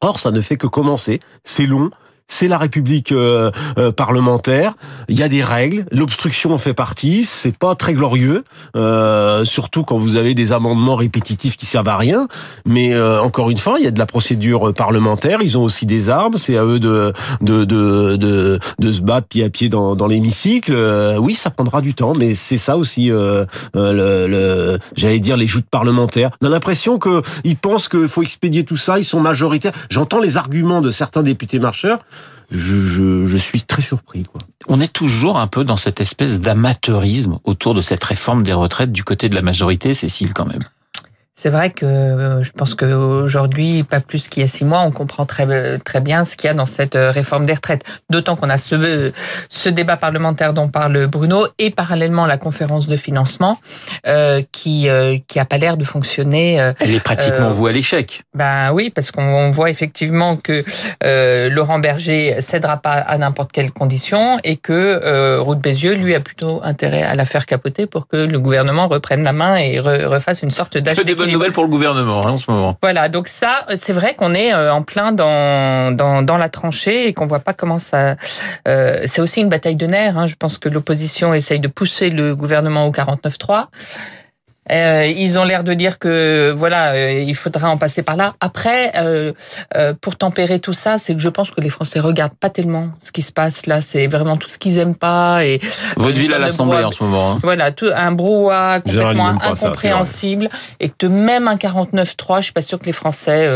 Or, 0.00 0.18
ça 0.18 0.30
ne 0.30 0.40
fait 0.40 0.56
que 0.56 0.66
commencer. 0.66 1.20
C'est 1.44 1.66
long 1.66 1.90
c'est 2.32 2.48
la 2.48 2.58
République 2.58 3.12
euh, 3.12 3.50
euh, 3.78 3.92
parlementaire. 3.92 4.72
Il 5.08 5.18
y 5.18 5.22
a 5.22 5.28
des 5.28 5.42
règles. 5.42 5.84
L'obstruction 5.92 6.52
en 6.52 6.58
fait 6.58 6.72
partie. 6.74 7.24
C'est 7.24 7.56
pas 7.56 7.74
très 7.74 7.92
glorieux, 7.92 8.44
euh, 8.74 9.44
surtout 9.44 9.84
quand 9.84 9.98
vous 9.98 10.16
avez 10.16 10.34
des 10.34 10.52
amendements 10.52 10.96
répétitifs 10.96 11.56
qui 11.56 11.66
servent 11.66 11.88
à 11.88 11.96
rien. 11.96 12.28
Mais 12.66 12.94
euh, 12.94 13.20
encore 13.22 13.50
une 13.50 13.58
fois, 13.58 13.78
il 13.78 13.84
y 13.84 13.86
a 13.86 13.90
de 13.90 13.98
la 13.98 14.06
procédure 14.06 14.72
parlementaire. 14.72 15.38
Ils 15.42 15.58
ont 15.58 15.62
aussi 15.62 15.84
des 15.84 16.08
armes. 16.08 16.36
C'est 16.36 16.56
à 16.56 16.64
eux 16.64 16.80
de 16.80 17.12
de, 17.42 17.64
de 17.64 18.16
de 18.16 18.58
de, 18.78 18.92
se 18.92 19.02
battre 19.02 19.28
pied 19.28 19.44
à 19.44 19.50
pied 19.50 19.68
dans, 19.68 19.94
dans 19.94 20.06
l'hémicycle. 20.06 20.72
Euh, 20.74 21.16
oui, 21.18 21.34
ça 21.34 21.50
prendra 21.50 21.82
du 21.82 21.94
temps, 21.94 22.14
mais 22.18 22.34
c'est 22.34 22.56
ça 22.56 22.76
aussi. 22.76 23.06
le, 23.08 23.46
le 23.74 24.78
j'allais 24.96 25.20
dire 25.20 25.36
les 25.36 25.46
joutes 25.46 25.68
parlementaires. 25.70 26.30
On 26.40 26.46
a 26.46 26.50
l'impression 26.50 26.98
que 26.98 27.22
ils 27.44 27.56
pensent 27.56 27.88
qu'il 27.88 28.08
faut 28.08 28.22
expédier 28.22 28.64
tout 28.64 28.76
ça. 28.76 28.98
Ils 28.98 29.04
sont 29.04 29.20
majoritaires. 29.20 29.72
J'entends 29.90 30.20
les 30.20 30.36
arguments 30.38 30.80
de 30.80 30.90
certains 30.90 31.22
députés 31.22 31.58
marcheurs 31.58 31.98
je, 32.52 32.80
je, 32.82 33.26
je, 33.26 33.36
suis 33.36 33.62
très 33.62 33.82
surpris. 33.82 34.24
On 34.68 34.80
est 34.80 34.92
toujours 34.92 35.38
un 35.38 35.46
peu 35.46 35.64
dans 35.64 35.76
cette 35.76 36.00
espèce 36.00 36.40
d'amateurisme 36.40 37.38
autour 37.44 37.74
de 37.74 37.80
cette 37.80 38.04
réforme 38.04 38.42
des 38.42 38.52
retraites 38.52 38.92
du 38.92 39.04
côté 39.04 39.28
de 39.28 39.34
la 39.34 39.42
majorité, 39.42 39.94
Cécile, 39.94 40.34
quand 40.34 40.46
même. 40.46 40.62
C'est 41.42 41.50
vrai 41.50 41.70
que 41.70 41.84
euh, 41.84 42.42
je 42.44 42.52
pense 42.52 42.76
qu'aujourd'hui, 42.76 43.82
pas 43.82 43.98
plus 43.98 44.28
qu'il 44.28 44.42
y 44.42 44.44
a 44.44 44.46
six 44.46 44.64
mois, 44.64 44.82
on 44.82 44.92
comprend 44.92 45.26
très, 45.26 45.76
très 45.80 46.00
bien 46.00 46.24
ce 46.24 46.36
qu'il 46.36 46.46
y 46.46 46.50
a 46.52 46.54
dans 46.54 46.66
cette 46.66 46.94
euh, 46.94 47.10
réforme 47.10 47.46
des 47.46 47.54
retraites. 47.54 47.82
D'autant 48.10 48.36
qu'on 48.36 48.48
a 48.48 48.58
ce, 48.58 49.10
ce 49.48 49.68
débat 49.68 49.96
parlementaire 49.96 50.52
dont 50.52 50.68
parle 50.68 51.08
Bruno 51.08 51.48
et 51.58 51.70
parallèlement 51.70 52.26
la 52.26 52.36
conférence 52.36 52.86
de 52.86 52.94
financement 52.94 53.58
euh, 54.06 54.42
qui 54.52 54.88
euh, 54.88 55.18
qui 55.26 55.40
a 55.40 55.44
pas 55.44 55.58
l'air 55.58 55.76
de 55.76 55.84
fonctionner. 55.84 56.72
Elle 56.78 56.94
est 56.94 57.00
pratiquement 57.00 57.48
euh, 57.48 57.50
vouée 57.50 57.70
à 57.70 57.72
l'échec. 57.72 58.22
Ben 58.34 58.70
oui, 58.72 58.90
parce 58.90 59.10
qu'on 59.10 59.50
voit 59.50 59.70
effectivement 59.70 60.36
que 60.36 60.64
Laurent 61.48 61.80
Berger 61.80 62.36
cédera 62.40 62.76
pas 62.76 62.92
à 62.92 63.18
n'importe 63.18 63.50
quelle 63.50 63.72
condition 63.72 64.38
et 64.44 64.56
que 64.56 65.38
Ruth 65.40 65.58
Bézieux 65.58 65.94
lui 65.94 66.14
a 66.14 66.20
plutôt 66.20 66.60
intérêt 66.62 67.02
à 67.02 67.16
la 67.16 67.24
faire 67.24 67.46
capoter 67.46 67.86
pour 67.86 68.06
que 68.06 68.16
le 68.16 68.38
gouvernement 68.38 68.86
reprenne 68.86 69.24
la 69.24 69.32
main 69.32 69.56
et 69.56 69.80
re, 69.80 70.08
refasse 70.08 70.42
une 70.42 70.50
sorte 70.50 70.78
d'achat 70.78 71.02
nouvelle 71.32 71.52
pour 71.52 71.64
le 71.64 71.68
gouvernement 71.68 72.26
hein, 72.26 72.30
en 72.32 72.36
ce 72.36 72.50
moment. 72.50 72.76
Voilà, 72.82 73.08
donc 73.08 73.28
ça, 73.28 73.66
c'est 73.76 73.92
vrai 73.92 74.14
qu'on 74.14 74.34
est 74.34 74.52
euh, 74.52 74.72
en 74.72 74.82
plein 74.82 75.12
dans, 75.12 75.94
dans, 75.94 76.22
dans 76.22 76.36
la 76.36 76.48
tranchée 76.48 77.08
et 77.08 77.12
qu'on 77.12 77.26
voit 77.26 77.40
pas 77.40 77.52
comment 77.52 77.78
ça. 77.78 78.16
Euh, 78.68 79.02
c'est 79.06 79.20
aussi 79.20 79.40
une 79.40 79.48
bataille 79.48 79.76
de 79.76 79.86
nerfs. 79.86 80.16
Hein. 80.18 80.26
Je 80.26 80.34
pense 80.34 80.58
que 80.58 80.68
l'opposition 80.68 81.34
essaye 81.34 81.60
de 81.60 81.68
pousser 81.68 82.10
le 82.10 82.34
gouvernement 82.34 82.86
au 82.86 82.92
49-3. 82.92 83.66
Euh, 84.70 85.06
ils 85.06 85.38
ont 85.40 85.44
l'air 85.44 85.64
de 85.64 85.74
dire 85.74 85.98
que 85.98 86.54
voilà, 86.56 86.92
euh, 86.92 87.12
il 87.20 87.34
faudra 87.34 87.68
en 87.68 87.78
passer 87.78 88.02
par 88.02 88.14
là. 88.16 88.34
Après, 88.40 88.92
euh, 88.96 89.32
euh, 89.76 89.92
pour 90.00 90.16
tempérer 90.16 90.60
tout 90.60 90.72
ça, 90.72 90.98
c'est 90.98 91.14
que 91.14 91.20
je 91.20 91.28
pense 91.28 91.50
que 91.50 91.60
les 91.60 91.68
Français 91.68 91.98
regardent 91.98 92.36
pas 92.36 92.48
tellement 92.48 92.90
ce 93.02 93.10
qui 93.10 93.22
se 93.22 93.32
passe 93.32 93.66
là. 93.66 93.80
C'est 93.80 94.06
vraiment 94.06 94.36
tout 94.36 94.48
ce 94.48 94.58
qu'ils 94.58 94.78
aiment 94.78 94.94
pas 94.94 95.44
et 95.44 95.60
Votre 95.96 96.16
ville 96.16 96.32
à 96.32 96.38
l'Assemblée 96.38 96.84
en 96.84 96.92
ce 96.92 97.02
moment. 97.02 97.32
hein. 97.32 97.38
Voilà, 97.42 97.72
tout, 97.72 97.90
un 97.92 98.12
brouhaha 98.12 98.80
complètement 98.80 99.36
ça, 99.36 99.48
incompréhensible 99.50 100.48
et 100.78 100.90
que 100.90 101.06
même 101.06 101.48
un 101.48 101.56
49-3, 101.56 102.38
je 102.38 102.42
suis 102.44 102.52
pas 102.52 102.62
sûre 102.62 102.78
que 102.78 102.86
les 102.86 102.92
Français 102.92 103.48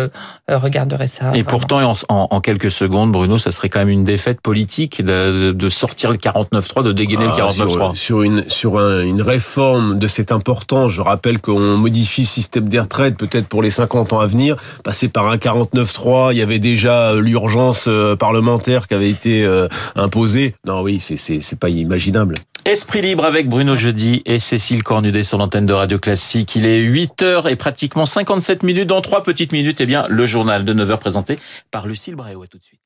euh, 0.51 0.59
regarderaient 0.59 1.07
ça. 1.09 1.27
Et 1.27 1.43
vraiment. 1.43 1.47
pourtant, 1.49 1.83
en, 1.91 1.93
en- 2.09 2.29
en 2.31 2.41
quelques 2.41 2.71
secondes, 2.71 3.11
Bruno, 3.13 3.39
ça 3.39 3.51
serait 3.51 3.69
quand 3.69 3.81
même 3.81 3.89
une 3.89 4.05
défaite 4.05 4.41
politique 4.41 5.03
de, 5.05 5.53
de 5.53 5.69
sortir 5.69 6.11
le 6.11 6.17
49-3, 6.19 6.83
de 6.85 6.93
dégainer 6.93 7.25
Ah, 7.29 7.35
le 7.37 7.43
49-3. 7.43 7.55
sur, 7.55 7.97
sur 7.97 8.23
une 8.23 8.45
sur 8.49 8.79
un- 8.79 9.03
une 9.03 9.23
réforme 9.23 9.99
de 9.99 10.07
cette 10.07 10.31
importance, 10.33 10.93
je 10.93 11.03
rappelle 11.03 11.41
qu'on 11.41 11.77
modifie 11.77 12.23
le 12.23 12.27
système 12.27 12.69
des 12.69 12.79
retraites 12.81 13.17
peut-être 13.17 13.49
pour 13.49 13.63
les 13.63 13.71
50 13.71 14.13
ans 14.13 14.21
à 14.21 14.27
venir, 14.27 14.57
passer 14.85 15.09
par 15.09 15.27
un 15.29 15.37
49.3, 15.37 16.33
il 16.33 16.39
y 16.39 16.43
avait 16.43 16.59
déjà 16.59 17.11
euh, 17.13 17.21
l'urgence 17.21 17.85
euh, 17.89 18.15
parlementaire 18.17 18.87
qui 18.89 18.95
avait 18.95 19.11
été 19.11 19.45
euh, 19.45 19.69
imposée. 19.97 20.55
Non, 20.67 20.83
oui, 20.83 21.01
c'est 21.01 21.17
c'est 21.17 21.41
c'est 21.41 21.59
pas 21.59 21.69
imaginable. 21.69 22.37
Esprit 22.67 23.01
libre 23.01 23.25
avec 23.25 23.49
Bruno 23.49 23.77
Jeudi 23.77 24.23
et 24.27 24.41
Cécile 24.41 24.83
Cornudet 24.83 25.23
sur 25.23 25.39
l'antenne 25.39 25.67
de 25.67 25.73
Radio 25.73 26.01
Classique. 26.01 26.57
Il 26.57 26.67
est 26.67 26.81
8h 26.81 27.49
et 27.49 27.55
pratiquement 27.55 28.07
57 28.07 28.65
minutes. 28.65 28.89
Dans 28.89 29.01
trois 29.03 29.23
petites 29.23 29.53
minutes, 29.53 29.81
eh 29.81 29.87
bien, 29.87 30.05
le 30.09 30.27
journal 30.27 30.65
de 30.65 30.75
9h 30.75 30.99
présenté 30.99 31.39
par 31.71 31.87
Lucille 31.87 32.17
Bréau. 32.17 32.43
À 32.43 32.49
tout 32.49 32.59
de 32.59 32.65
suite. 32.65 32.81